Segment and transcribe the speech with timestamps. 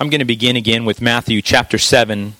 [0.00, 2.34] I'm going to begin again with Matthew chapter 7,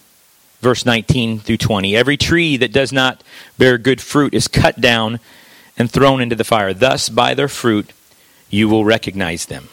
[0.60, 1.94] verse 19 through 20.
[1.94, 3.22] Every tree that does not
[3.56, 5.20] bear good fruit is cut down
[5.78, 6.74] and thrown into the fire.
[6.74, 7.92] Thus, by their fruit,
[8.50, 9.68] you will recognize them.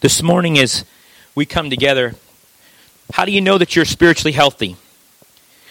[0.00, 0.84] This morning, as
[1.36, 2.16] we come together,
[3.12, 4.74] how do you know that you're spiritually healthy?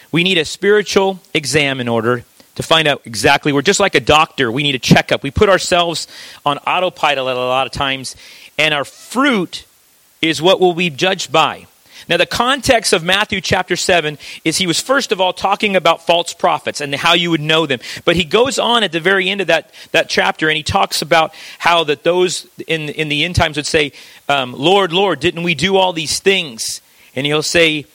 [0.10, 2.24] We need a spiritual exam in order
[2.56, 5.24] to find out exactly We're just like a doctor, we need a checkup.
[5.24, 6.08] We put ourselves
[6.46, 8.16] on autopilot a lot of times,
[8.58, 9.66] and our fruit
[10.22, 11.68] is what will be judged by.
[12.10, 16.06] Now, the context of Matthew chapter 7 is he was first of all talking about
[16.06, 17.80] false prophets and how you would know them.
[18.04, 21.02] But he goes on at the very end of that, that chapter and he talks
[21.02, 23.94] about how that those in, in the end times would say,
[24.28, 26.82] um, Lord, Lord, didn't we do all these things?
[27.16, 27.86] And he'll say,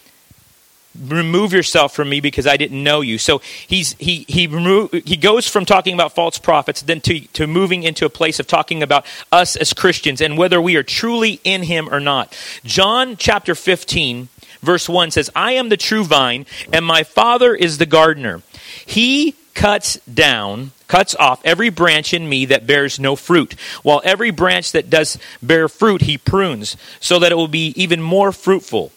[1.06, 3.18] remove yourself from me because I didn't know you.
[3.18, 7.46] So he's, he, he, remo- he goes from talking about false prophets then to, to
[7.46, 11.40] moving into a place of talking about us as Christians and whether we are truly
[11.44, 12.36] in him or not.
[12.64, 14.28] John chapter 15,
[14.60, 18.42] verse 1 says, I am the true vine, and my Father is the gardener.
[18.84, 24.30] He cuts down, cuts off every branch in me that bears no fruit, while every
[24.30, 28.92] branch that does bear fruit he prunes, so that it will be even more fruitful.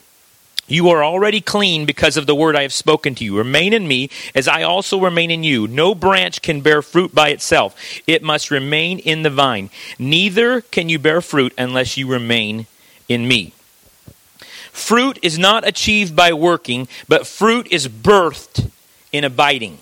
[0.72, 3.38] You are already clean because of the word I have spoken to you.
[3.38, 5.68] Remain in me as I also remain in you.
[5.68, 7.76] No branch can bear fruit by itself,
[8.08, 9.70] it must remain in the vine.
[10.00, 12.68] Neither can you bear fruit unless you remain
[13.10, 13.52] in me.
[14.72, 18.72] Fruit is not achieved by working, but fruit is birthed
[19.12, 19.80] in abiding.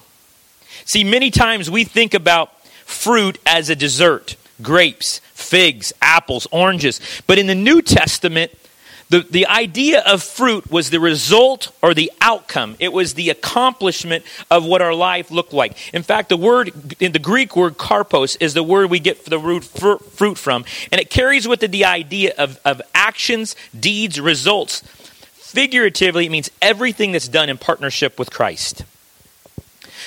[0.85, 6.99] See, many times we think about fruit as a dessert grapes, figs, apples, oranges.
[7.27, 8.51] But in the New Testament,
[9.09, 12.75] the, the idea of fruit was the result or the outcome.
[12.77, 15.75] It was the accomplishment of what our life looked like.
[15.93, 19.39] In fact, the word, in the Greek word karpos, is the word we get the
[19.39, 20.63] root fruit from.
[20.91, 24.81] And it carries with it the idea of, of actions, deeds, results.
[25.33, 28.83] Figuratively, it means everything that's done in partnership with Christ.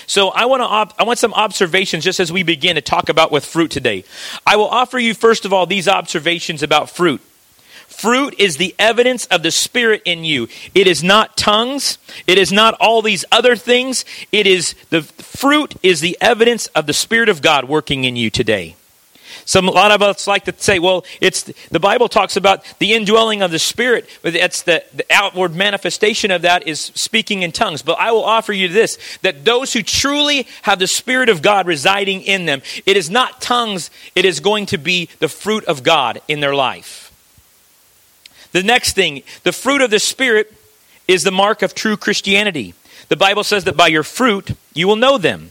[0.07, 3.09] So I want to op- I want some observations just as we begin to talk
[3.09, 4.05] about with fruit today.
[4.47, 7.21] I will offer you first of all these observations about fruit.
[7.93, 10.49] Fruit is the evidence of the Spirit in you.
[10.75, 11.99] It is not tongues.
[12.27, 14.05] It is not all these other things.
[14.33, 18.31] It is the fruit is the evidence of the Spirit of God working in you
[18.31, 18.77] today.
[19.45, 22.95] Some, a lot of us like to say, well, it's the Bible talks about the
[22.95, 24.09] indwelling of the Spirit.
[24.25, 27.83] It's the, the outward manifestation of that is speaking in tongues.
[27.83, 31.67] But I will offer you this that those who truly have the Spirit of God
[31.67, 35.83] residing in them, it is not tongues, it is going to be the fruit of
[35.83, 37.12] God in their life.
[38.53, 40.53] The next thing, the fruit of the Spirit
[41.09, 42.75] is the mark of true Christianity.
[43.09, 45.51] The Bible says that by your fruit you will know them.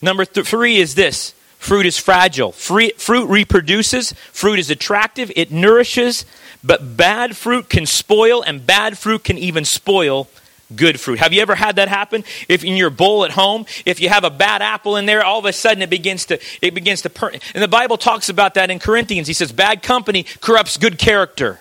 [0.00, 2.52] Number th- three is this fruit is fragile.
[2.52, 6.26] Free, fruit reproduces, fruit is attractive, it nourishes,
[6.62, 10.28] but bad fruit can spoil, and bad fruit can even spoil
[10.76, 11.18] good fruit.
[11.18, 12.24] Have you ever had that happen?
[12.48, 15.38] If in your bowl at home, if you have a bad apple in there, all
[15.38, 18.54] of a sudden it begins to it begins to per- and the Bible talks about
[18.54, 19.28] that in Corinthians.
[19.28, 21.60] He says bad company corrupts good character.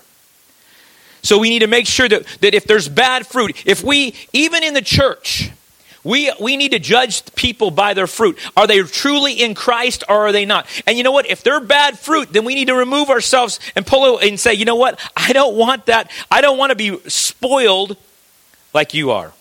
[1.22, 4.62] So we need to make sure that, that if there's bad fruit, if we even
[4.62, 5.52] in the church,
[6.04, 8.38] we, we need to judge people by their fruit.
[8.58, 10.68] Are they truly in Christ or are they not?
[10.86, 11.30] And you know what?
[11.30, 14.66] If they're bad fruit, then we need to remove ourselves and pull and say, you
[14.66, 15.00] know what?
[15.16, 16.12] I don't want that.
[16.30, 17.96] I don't want to be spoiled
[18.74, 19.34] like you are.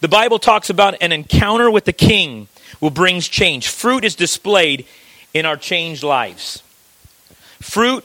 [0.00, 2.48] The Bible talks about an encounter with the king
[2.80, 3.68] will brings change.
[3.68, 4.86] Fruit is displayed
[5.32, 6.62] in our changed lives.
[7.60, 8.04] Fruit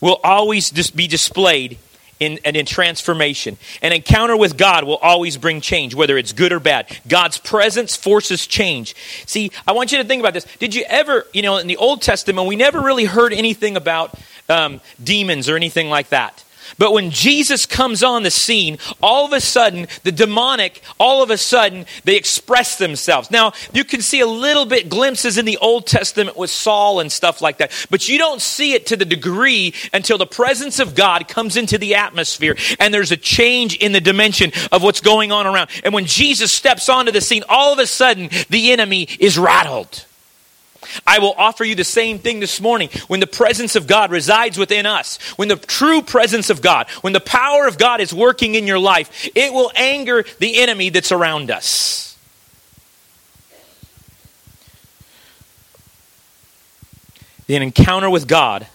[0.00, 1.78] will always be displayed
[2.20, 3.56] in, and in transformation.
[3.82, 6.86] An encounter with God will always bring change, whether it's good or bad.
[7.08, 8.94] God's presence forces change.
[9.26, 10.46] See, I want you to think about this.
[10.58, 14.14] Did you ever, you know, in the Old Testament, we never really heard anything about
[14.48, 16.43] um, demons or anything like that.
[16.78, 21.30] But when Jesus comes on the scene, all of a sudden, the demonic, all of
[21.30, 23.30] a sudden, they express themselves.
[23.30, 27.10] Now, you can see a little bit glimpses in the Old Testament with Saul and
[27.10, 30.94] stuff like that, but you don't see it to the degree until the presence of
[30.94, 35.32] God comes into the atmosphere and there's a change in the dimension of what's going
[35.32, 35.70] on around.
[35.84, 40.04] And when Jesus steps onto the scene, all of a sudden, the enemy is rattled.
[41.06, 42.88] I will offer you the same thing this morning.
[43.08, 47.12] When the presence of God resides within us, when the true presence of God, when
[47.12, 51.12] the power of God is working in your life, it will anger the enemy that's
[51.12, 52.16] around us.
[57.48, 58.66] An encounter with God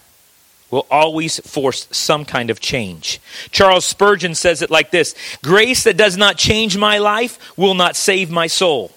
[0.70, 3.20] will always force some kind of change.
[3.50, 7.96] Charles Spurgeon says it like this Grace that does not change my life will not
[7.96, 8.92] save my soul.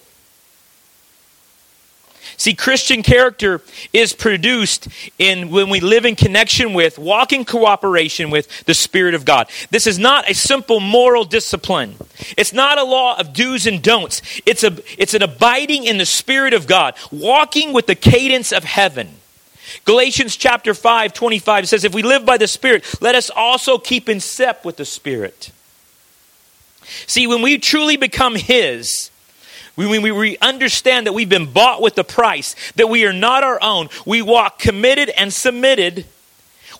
[2.36, 3.60] See, Christian character
[3.92, 4.88] is produced
[5.18, 9.48] in when we live in connection with, walk in cooperation with the Spirit of God.
[9.70, 11.96] This is not a simple moral discipline.
[12.36, 14.22] It's not a law of do's and don'ts.
[14.46, 18.64] It's a it's an abiding in the Spirit of God, walking with the cadence of
[18.64, 19.08] heaven.
[19.84, 24.08] Galatians chapter 5, 25 says, If we live by the Spirit, let us also keep
[24.08, 25.50] in step with the Spirit.
[27.06, 29.10] See, when we truly become His,
[29.76, 33.58] when we understand that we've been bought with a price, that we are not our
[33.62, 36.06] own, we walk committed and submitted,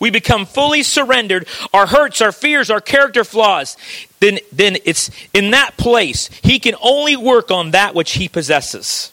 [0.01, 3.77] we become fully surrendered, our hurts, our fears, our character flaws,
[4.21, 9.11] then, then it's in that place, He can only work on that which He possesses.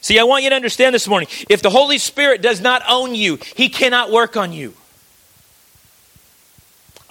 [0.00, 1.28] See, I want you to understand this morning.
[1.48, 4.74] If the Holy Spirit does not own you, He cannot work on you.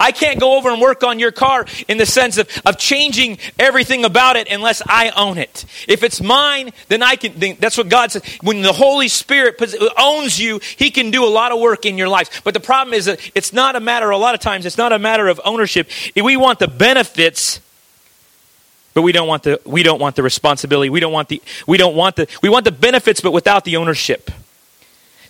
[0.00, 3.38] I can't go over and work on your car in the sense of, of changing
[3.58, 5.64] everything about it unless I own it.
[5.88, 8.22] If it's mine, then I can, then that's what God says.
[8.42, 9.60] When the Holy Spirit
[9.98, 12.42] owns you, He can do a lot of work in your life.
[12.44, 14.92] But the problem is that it's not a matter, a lot of times, it's not
[14.92, 15.88] a matter of ownership.
[16.14, 17.60] We want the benefits
[18.94, 21.76] but we don't want the we don't want the responsibility we don't want the we
[21.76, 24.28] don't want the we want the benefits but without the ownership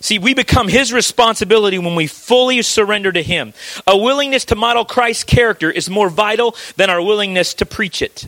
[0.01, 3.53] See, we become His responsibility when we fully surrender to Him.
[3.85, 8.27] A willingness to model Christ's character is more vital than our willingness to preach it.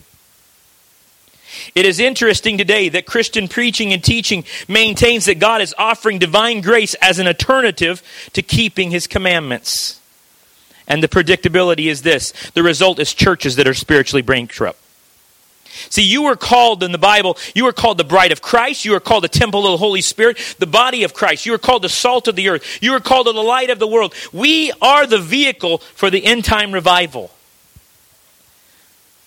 [1.75, 6.61] It is interesting today that Christian preaching and teaching maintains that God is offering divine
[6.61, 8.01] grace as an alternative
[8.33, 9.99] to keeping His commandments.
[10.87, 14.79] And the predictability is this the result is churches that are spiritually bankrupt.
[15.89, 18.91] See, you were called in the Bible, you were called the bride of Christ, you
[18.91, 21.81] were called the temple of the Holy Spirit, the body of Christ, you were called
[21.81, 24.13] the salt of the earth, you were called the light of the world.
[24.33, 27.31] We are the vehicle for the end time revival.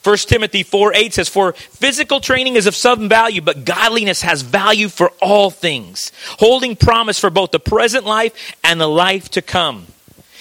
[0.05, 4.43] 1 Timothy 4 8 says, For physical training is of some value, but godliness has
[4.43, 9.41] value for all things, holding promise for both the present life and the life to
[9.41, 9.87] come.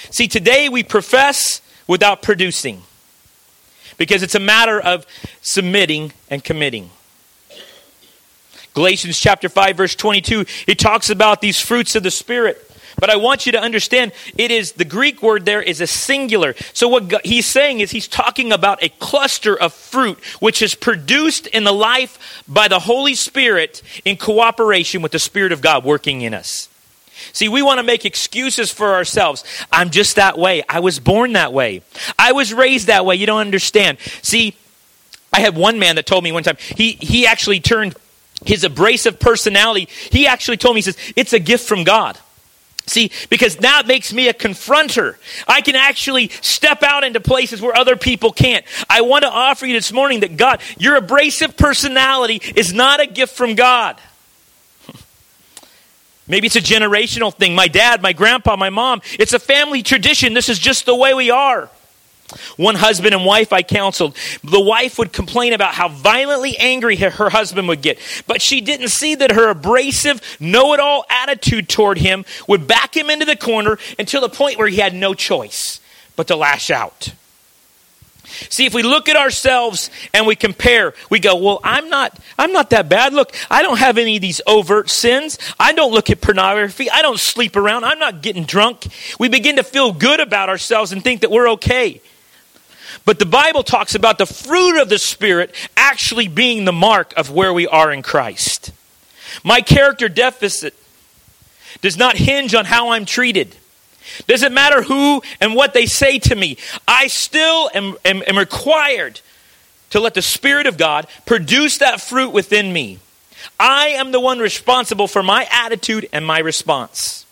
[0.10, 2.84] See, today we profess without producing
[3.98, 5.06] because it's a matter of
[5.42, 6.90] submitting and committing.
[8.74, 12.70] Galatians chapter 5 verse 22 it talks about these fruits of the spirit.
[13.00, 16.54] But I want you to understand it is the Greek word there is a singular.
[16.74, 21.48] So what he's saying is he's talking about a cluster of fruit which is produced
[21.48, 26.22] in the life by the Holy Spirit in cooperation with the Spirit of God working
[26.22, 26.70] in us.
[27.32, 29.44] See, we want to make excuses for ourselves.
[29.72, 30.64] I'm just that way.
[30.68, 31.82] I was born that way.
[32.20, 33.16] I was raised that way.
[33.16, 34.00] You don't understand.
[34.22, 34.56] See,
[35.32, 37.96] I had one man that told me one time, he, he actually turned
[38.46, 42.18] his abrasive personality, he actually told me, he says, it's a gift from God.
[42.86, 45.16] See, because that makes me a confronter.
[45.48, 48.66] I can actually step out into places where other people can't.
[48.90, 53.06] I want to offer you this morning that God, your abrasive personality is not a
[53.06, 53.98] gift from God.
[56.28, 57.54] Maybe it's a generational thing.
[57.54, 59.02] My dad, my grandpa, my mom.
[59.20, 60.34] It's a family tradition.
[60.34, 61.70] This is just the way we are.
[62.58, 67.30] One husband and wife I counseled, the wife would complain about how violently angry her
[67.30, 68.00] husband would get.
[68.26, 72.96] But she didn't see that her abrasive, know it all attitude toward him would back
[72.96, 75.80] him into the corner until the point where he had no choice
[76.16, 77.14] but to lash out.
[78.50, 82.52] See, if we look at ourselves and we compare, we go, "Well, I'm not I'm
[82.52, 83.14] not that bad.
[83.14, 85.38] Look, I don't have any of these overt sins.
[85.60, 86.90] I don't look at pornography.
[86.90, 87.84] I don't sleep around.
[87.84, 88.88] I'm not getting drunk."
[89.20, 92.02] We begin to feel good about ourselves and think that we're okay.
[93.06, 97.30] But the Bible talks about the fruit of the Spirit actually being the mark of
[97.30, 98.72] where we are in Christ.
[99.44, 100.76] My character deficit
[101.82, 103.56] does not hinge on how I'm treated.
[104.28, 106.58] Doesn't matter who and what they say to me,
[106.88, 109.22] I still am, am, am required
[109.92, 113.00] to let the Spirit of God produce that fruit within me.
[113.60, 117.26] I am the one responsible for my attitude and my response.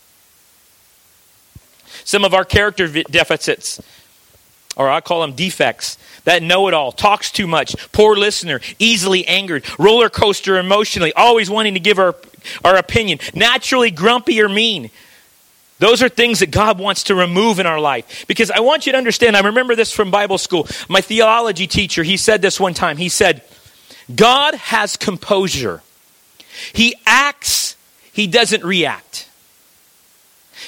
[2.03, 3.81] Some of our character deficits,
[4.75, 9.25] or I call them defects, that know it all, talks too much, poor listener, easily
[9.27, 12.15] angered, roller coaster emotionally, always wanting to give our,
[12.63, 14.91] our opinion, naturally grumpy or mean,
[15.81, 18.25] those are things that God wants to remove in our life.
[18.27, 20.67] Because I want you to understand, I remember this from Bible school.
[20.87, 22.97] My theology teacher, he said this one time.
[22.97, 23.41] He said,
[24.13, 25.81] God has composure.
[26.71, 27.75] He acts,
[28.13, 29.27] he doesn't react.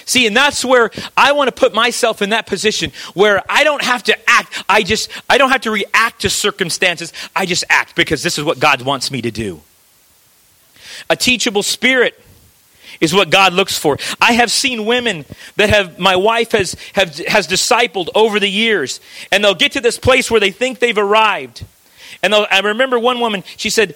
[0.05, 3.83] See, and that's where I want to put myself in that position where I don't
[3.83, 4.63] have to act.
[4.67, 7.13] I just, I don't have to react to circumstances.
[7.35, 9.61] I just act because this is what God wants me to do.
[11.07, 12.19] A teachable spirit
[13.03, 13.97] is what God looks for.
[14.21, 15.25] I have seen women
[15.57, 18.99] that have my wife has have, has discipled over the years,
[19.31, 21.65] and they'll get to this place where they think they've arrived.
[22.23, 23.95] And I remember one woman, she said,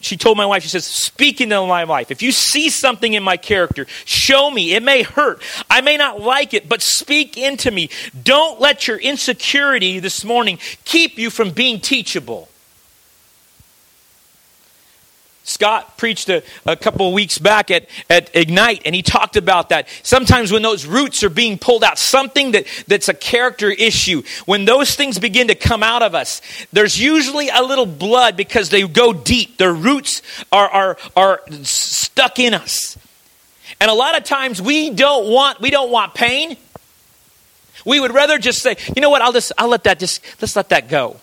[0.00, 2.12] she told my wife, she says, speak into my life.
[2.12, 4.74] If you see something in my character, show me.
[4.74, 5.42] It may hurt.
[5.68, 7.90] I may not like it, but speak into me.
[8.22, 12.48] Don't let your insecurity this morning keep you from being teachable.
[15.46, 19.68] Scott preached a, a couple of weeks back at, at Ignite, and he talked about
[19.68, 19.88] that.
[20.02, 24.64] Sometimes when those roots are being pulled out, something that, that's a character issue, when
[24.64, 28.86] those things begin to come out of us, there's usually a little blood because they
[28.88, 29.56] go deep.
[29.56, 32.98] Their roots are, are, are stuck in us.
[33.80, 36.56] And a lot of times we don't want, we don't want pain.
[37.84, 40.56] We would rather just say, you know what, I'll just, I'll let that just, let's
[40.56, 41.20] let that go.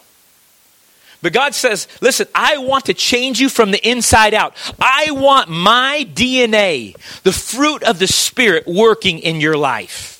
[1.23, 4.55] But God says, listen, I want to change you from the inside out.
[4.79, 10.19] I want my DNA, the fruit of the Spirit, working in your life.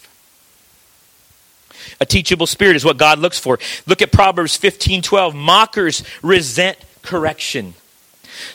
[2.00, 3.60] A teachable spirit is what God looks for.
[3.86, 5.36] Look at Proverbs 15 12.
[5.36, 7.76] Mockers resent correction,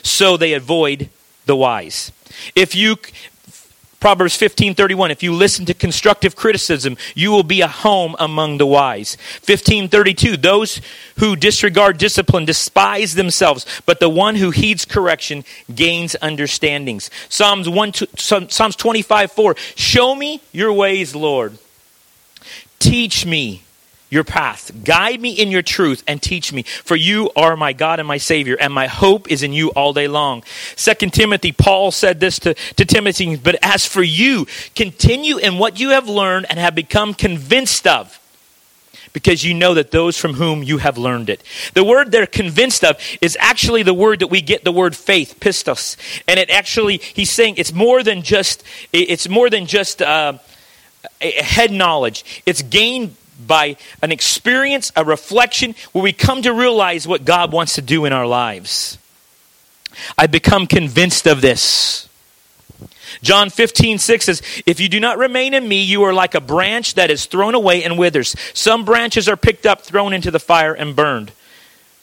[0.03, 1.09] so they avoid
[1.45, 2.11] the wise.
[2.55, 2.97] If you
[3.99, 8.65] Proverbs 15:31 If you listen to constructive criticism, you will be a home among the
[8.65, 9.17] wise.
[9.45, 10.81] 1532 Those
[11.17, 17.09] who disregard discipline despise themselves, but the one who heeds correction gains understandings.
[17.27, 21.57] Psalms 1 Psalms 25:4 Show me your ways, Lord.
[22.79, 23.63] Teach me
[24.09, 24.71] your path.
[24.83, 28.17] Guide me in your truth and teach me, for you are my God and my
[28.17, 30.43] Savior, and my hope is in you all day long.
[30.75, 35.79] Second Timothy, Paul said this to, to Timothy, but as for you, continue in what
[35.79, 38.19] you have learned and have become convinced of.
[39.11, 41.41] Because you know that those from whom you have learned it.
[41.73, 45.37] The word they're convinced of is actually the word that we get the word faith,
[45.39, 45.97] pistos.
[46.27, 48.63] And it actually, he's saying it's more than just,
[48.93, 50.33] it's more than just uh,
[51.19, 52.43] head knowledge.
[52.45, 57.75] It's gained by an experience, a reflection, where we come to realize what God wants
[57.75, 58.97] to do in our lives.
[60.17, 62.07] I become convinced of this.
[63.21, 66.41] John 15, 6 says, If you do not remain in me, you are like a
[66.41, 68.35] branch that is thrown away and withers.
[68.53, 71.31] Some branches are picked up, thrown into the fire, and burned.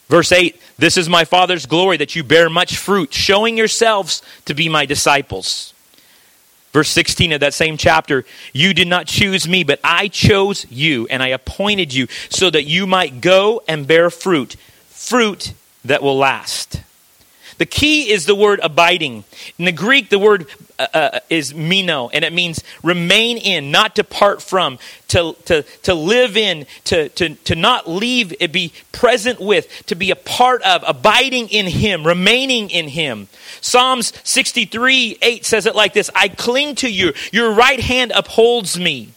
[0.09, 4.53] Verse 8, This is my Father's glory, that you bear much fruit, showing yourselves to
[4.53, 5.73] be my disciples.
[6.77, 11.07] Verse 16 of that same chapter, you did not choose me, but I chose you,
[11.09, 14.55] and I appointed you so that you might go and bear fruit,
[14.85, 15.53] fruit
[15.85, 16.83] that will last.
[17.57, 19.23] The key is the word abiding.
[19.57, 20.47] In the Greek, the word
[20.77, 25.93] uh, uh, is meno, and it means remain in, not depart from, to, to, to
[25.95, 30.61] live in, to, to, to not leave, it be present with, to be a part
[30.61, 33.27] of, abiding in Him, remaining in Him.
[33.59, 38.79] Psalms 63 8 says it like this I cling to you, your right hand upholds
[38.79, 39.13] me.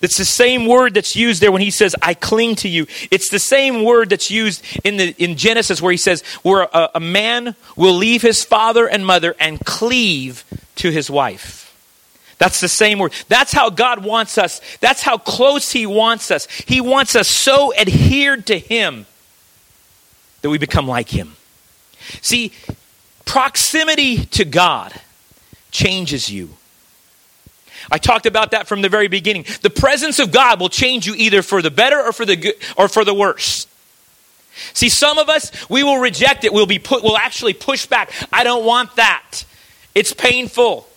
[0.00, 2.86] It's the same word that's used there when he says, I cling to you.
[3.10, 6.90] It's the same word that's used in, the, in Genesis where he says, where a,
[6.96, 10.44] a man will leave his father and mother and cleave
[10.76, 11.64] to his wife.
[12.38, 13.12] That's the same word.
[13.28, 14.60] That's how God wants us.
[14.80, 16.46] That's how close He wants us.
[16.50, 19.06] He wants us so adhered to Him
[20.42, 21.36] that we become like Him.
[22.20, 22.52] See,
[23.24, 24.92] proximity to God
[25.70, 26.50] changes you.
[27.90, 29.44] I talked about that from the very beginning.
[29.62, 32.54] The presence of God will change you either for the better or for the good
[32.76, 33.66] or for the worse.
[34.72, 36.52] See, some of us, we will reject it.
[36.52, 38.12] We'll be put, we'll actually push back.
[38.32, 39.44] I don't want that.
[39.94, 40.88] It's painful.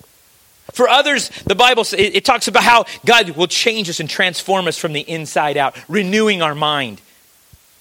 [0.73, 4.67] For others, the Bible it, it talks about how God will change us and transform
[4.67, 7.01] us from the inside out, renewing our mind,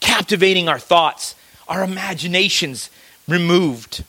[0.00, 1.34] captivating our thoughts,
[1.68, 2.90] our imaginations
[3.28, 4.04] removed.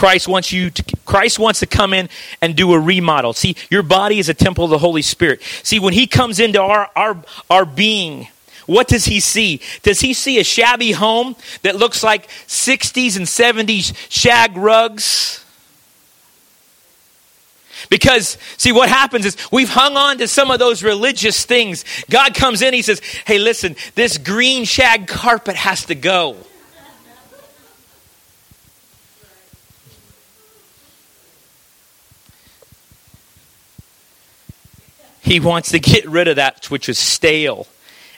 [0.00, 2.08] Christ wants you to Christ wants to come in
[2.40, 3.34] and do a remodel.
[3.34, 5.42] See, your body is a temple of the Holy Spirit.
[5.62, 8.28] See, when he comes into our our our being,
[8.64, 9.60] what does he see?
[9.82, 15.44] Does he see a shabby home that looks like 60s and 70s shag rugs?
[17.90, 21.84] Because, see, what happens is we've hung on to some of those religious things.
[22.08, 26.38] God comes in, He says, Hey, listen, this green shag carpet has to go.
[35.30, 37.68] He wants to get rid of that which is stale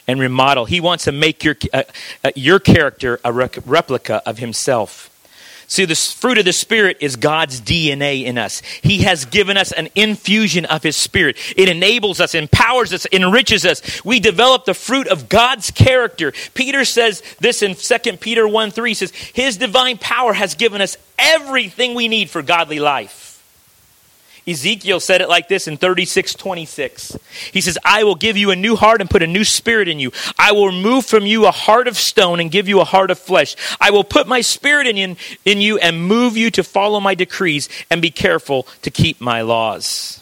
[0.07, 0.65] and remodel.
[0.65, 1.83] He wants to make your, uh,
[2.23, 5.11] uh, your character a replica of himself.
[5.67, 8.63] See, the fruit of the Spirit is God's DNA in us.
[8.81, 11.37] He has given us an infusion of His Spirit.
[11.55, 14.03] It enables us, empowers us, enriches us.
[14.03, 16.33] We develop the fruit of God's character.
[16.55, 20.81] Peter says this in 2 Peter 1 3 he says, His divine power has given
[20.81, 23.22] us everything we need for godly life.
[24.45, 27.17] Ezekiel said it like this in 36 26.
[27.51, 29.99] He says, I will give you a new heart and put a new spirit in
[29.99, 30.11] you.
[30.37, 33.19] I will remove from you a heart of stone and give you a heart of
[33.19, 33.55] flesh.
[33.79, 37.69] I will put my spirit in in you and move you to follow my decrees
[37.89, 40.21] and be careful to keep my laws.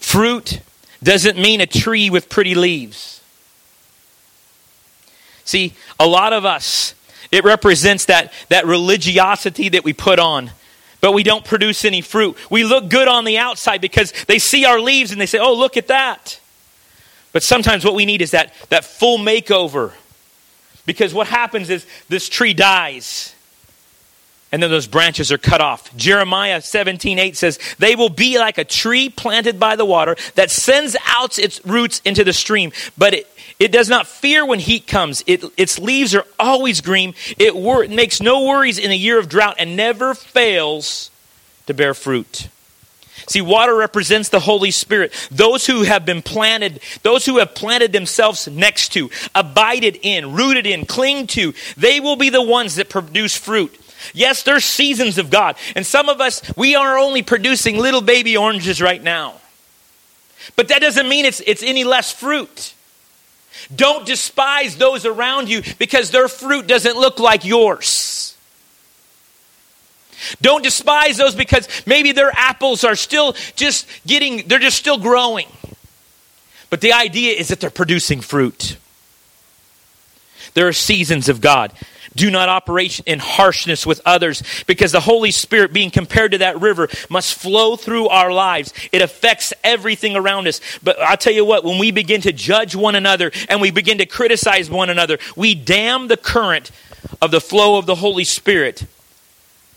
[0.00, 0.60] Fruit
[1.02, 3.20] doesn't mean a tree with pretty leaves.
[5.44, 6.94] See, a lot of us,
[7.30, 10.50] it represents that, that religiosity that we put on,
[11.00, 12.36] but we don't produce any fruit.
[12.50, 15.54] We look good on the outside because they see our leaves and they say, oh,
[15.54, 16.40] look at that.
[17.32, 19.92] But sometimes what we need is that, that full makeover.
[20.86, 23.35] Because what happens is this tree dies
[24.52, 25.94] and then those branches are cut off.
[25.96, 30.50] Jeremiah 17, 8 says, They will be like a tree planted by the water that
[30.50, 34.86] sends out its roots into the stream, but it, it does not fear when heat
[34.86, 35.24] comes.
[35.26, 37.14] It, its leaves are always green.
[37.38, 41.10] It, wor- it makes no worries in a year of drought and never fails
[41.66, 42.48] to bear fruit.
[43.28, 45.12] See, water represents the Holy Spirit.
[45.32, 50.66] Those who have been planted, those who have planted themselves next to, abided in, rooted
[50.66, 53.76] in, cling to, they will be the ones that produce fruit.
[54.14, 55.56] Yes, there's seasons of God.
[55.74, 59.34] And some of us, we are only producing little baby oranges right now.
[60.54, 62.74] But that doesn't mean it's, it's any less fruit.
[63.74, 68.36] Don't despise those around you because their fruit doesn't look like yours.
[70.40, 75.46] Don't despise those because maybe their apples are still just getting, they're just still growing.
[76.70, 78.76] But the idea is that they're producing fruit.
[80.54, 81.72] There are seasons of God.
[82.16, 86.60] Do not operate in harshness with others because the Holy Spirit, being compared to that
[86.60, 88.72] river, must flow through our lives.
[88.90, 90.60] It affects everything around us.
[90.82, 93.98] But I'll tell you what, when we begin to judge one another and we begin
[93.98, 96.72] to criticize one another, we dam the current
[97.20, 98.86] of the flow of the Holy Spirit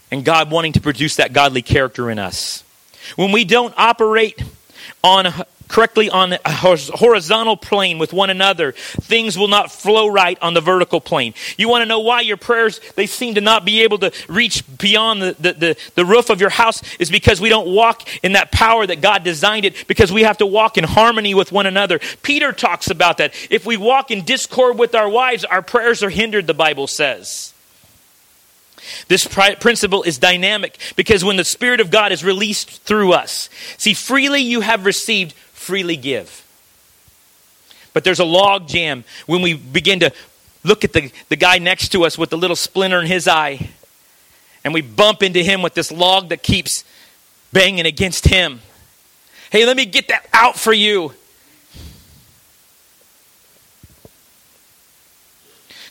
[0.10, 2.64] and God wanting to produce that godly character in us.
[3.16, 4.42] When we don't operate
[5.04, 5.28] on
[5.70, 10.62] correctly on a horizontal plane with one another, things will not flow right on the
[10.62, 11.34] vertical plane.
[11.58, 14.64] You want to know why your prayers, they seem to not be able to reach
[14.78, 18.34] beyond the, the, the, the roof of your house is because we don't walk in
[18.34, 21.68] that power that God designed it because we have to walk in harmony with one
[21.68, 22.00] another.
[22.24, 23.34] Peter talks about that.
[23.50, 27.54] If we walk in discord with our wives, our prayers are hindered, the Bible says.
[29.08, 33.94] This principle is dynamic because when the Spirit of God is released through us, see,
[33.94, 35.34] freely you have received,
[35.70, 36.44] freely give.
[37.94, 40.12] But there's a log jam when we begin to
[40.64, 43.70] look at the, the guy next to us with the little splinter in his eye,
[44.64, 46.84] and we bump into him with this log that keeps
[47.54, 48.62] banging against him.
[49.52, 51.14] Hey, let me get that out for you.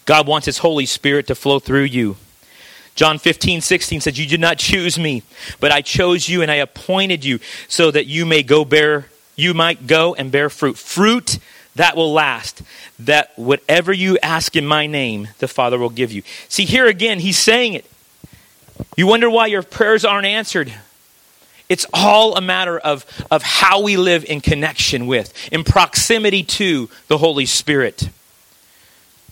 [0.04, 2.16] God wants His Holy Spirit to flow through you.
[2.96, 5.22] John 15, 16 says, You did not choose me,
[5.60, 7.38] but I chose you and I appointed you
[7.68, 9.06] so that you may go bear
[9.38, 10.76] you might go and bear fruit.
[10.76, 11.38] Fruit
[11.76, 12.60] that will last.
[12.98, 16.22] That whatever you ask in my name, the Father will give you.
[16.48, 17.86] See, here again, he's saying it.
[18.96, 20.74] You wonder why your prayers aren't answered.
[21.68, 26.90] It's all a matter of, of how we live in connection with, in proximity to
[27.06, 28.08] the Holy Spirit.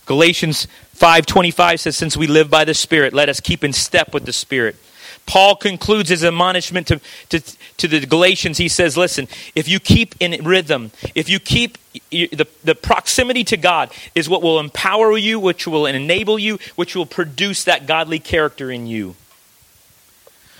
[0.05, 4.25] Galatians 5:25 says since we live by the Spirit let us keep in step with
[4.25, 4.77] the Spirit.
[5.25, 7.41] Paul concludes his admonishment to, to,
[7.77, 8.57] to the Galatians.
[8.57, 11.77] He says, Listen, if you keep in rhythm, if you keep
[12.09, 16.95] the, the proximity to God, is what will empower you, which will enable you, which
[16.95, 19.15] will produce that godly character in you.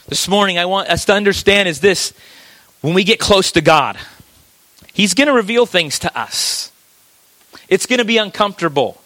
[0.08, 2.14] This morning, I want us to understand is this
[2.82, 3.98] when we get close to God,
[4.94, 6.72] He's going to reveal things to us.
[7.68, 9.02] It's going to be uncomfortable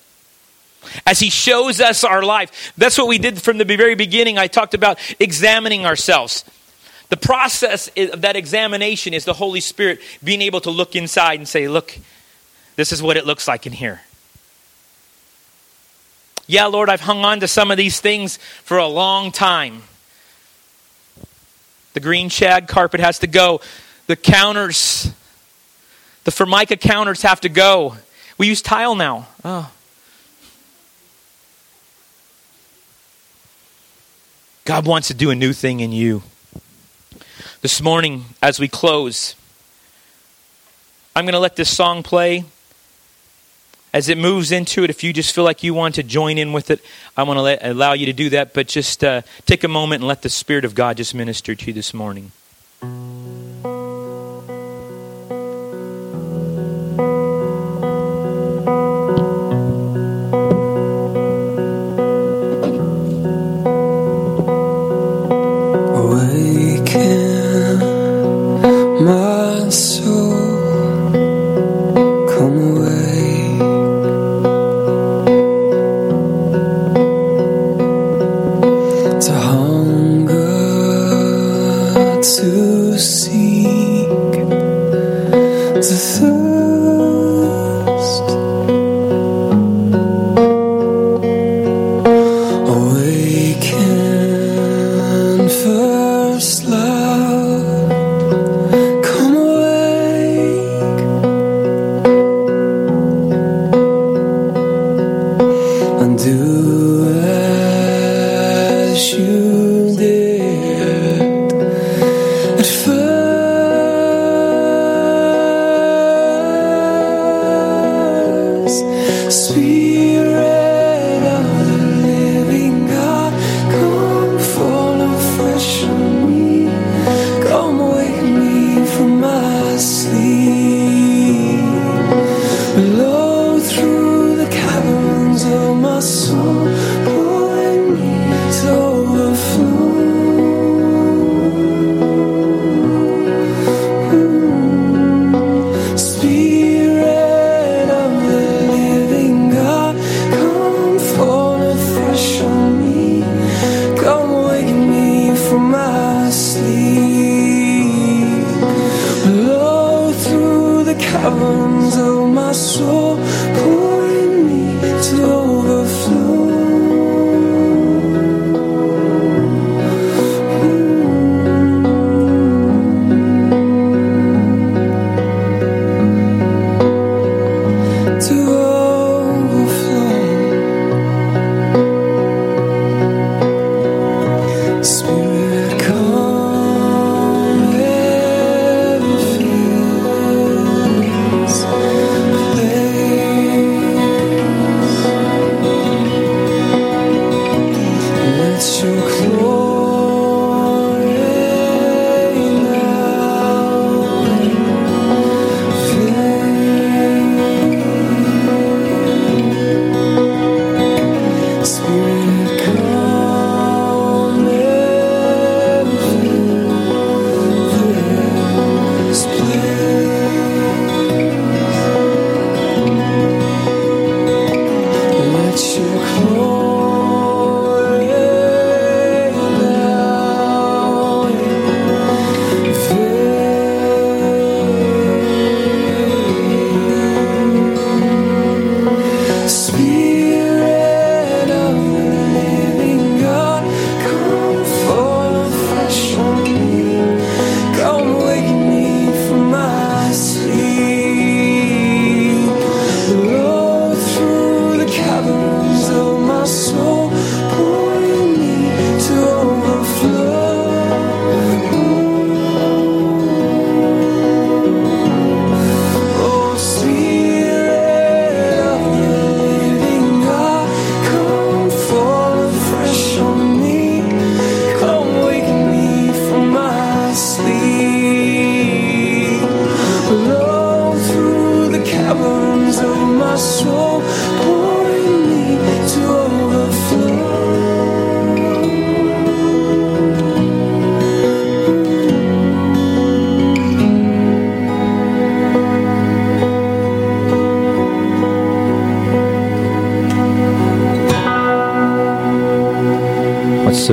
[1.05, 2.73] as He shows us our life.
[2.77, 4.37] That's what we did from the very beginning.
[4.37, 6.45] I talked about examining ourselves.
[7.11, 11.47] The process of that examination is the Holy Spirit being able to look inside and
[11.47, 11.99] say, Look,
[12.77, 14.01] this is what it looks like in here.
[16.47, 19.83] Yeah, Lord, I've hung on to some of these things for a long time.
[21.93, 23.59] The green shag carpet has to go.
[24.07, 25.11] The counters,
[26.23, 27.97] the formica counters have to go.
[28.37, 29.27] We use tile now.
[29.43, 29.69] Oh.
[34.63, 36.23] God wants to do a new thing in you.
[37.61, 39.35] This morning, as we close,
[41.15, 42.43] I'm going to let this song play.
[43.93, 46.53] As it moves into it, if you just feel like you want to join in
[46.53, 46.83] with it,
[47.15, 48.55] I want to let, allow you to do that.
[48.55, 51.65] But just uh, take a moment and let the Spirit of God just minister to
[51.67, 52.31] you this morning.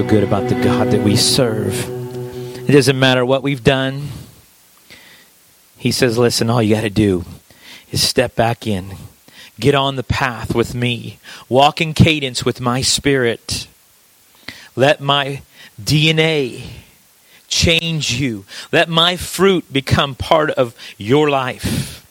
[0.09, 1.87] Good about the God that we serve?
[2.67, 4.09] It doesn't matter what we've done.
[5.77, 7.27] He says, listen, all you got to do
[7.93, 8.97] is step back in,
[9.61, 11.19] get on the path with me,
[11.51, 13.69] walk in cadence with my spirit.
[14.75, 15.43] Let my
[15.81, 16.65] DNA
[17.49, 22.07] change you, let my fruit become part of your life.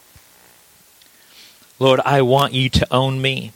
[1.80, 3.54] Lord, I want you to own me.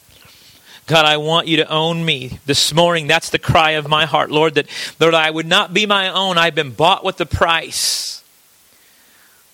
[0.92, 3.08] God, I want you to own me this morning.
[3.08, 4.68] That's the cry of my heart, Lord, that
[5.00, 6.38] Lord, I would not be my own.
[6.38, 8.22] I've been bought with the price.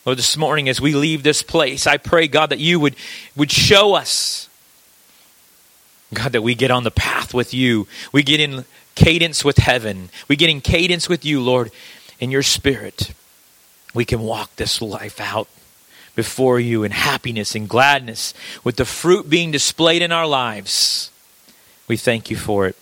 [0.04, 2.96] Lord, this morning as we leave this place, I pray, God, that you would,
[3.36, 4.50] would show us,
[6.12, 7.88] God, that we get on the path with you.
[8.12, 10.10] We get in cadence with heaven.
[10.28, 11.70] We get in cadence with you, Lord,
[12.20, 13.12] in your spirit.
[13.94, 15.48] We can walk this life out
[16.16, 21.12] before you in happiness and gladness with the fruit being displayed in our lives.
[21.88, 22.76] We thank you for it.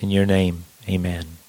[0.00, 1.39] In your name, amen.